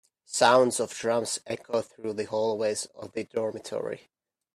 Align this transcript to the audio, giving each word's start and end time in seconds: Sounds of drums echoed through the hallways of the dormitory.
Sounds 0.25 0.79
of 0.79 0.95
drums 0.97 1.37
echoed 1.45 1.85
through 1.85 2.13
the 2.13 2.23
hallways 2.23 2.87
of 2.95 3.11
the 3.13 3.23
dormitory. 3.23 4.09